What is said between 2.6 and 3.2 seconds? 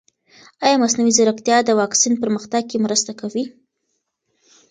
کې مرسته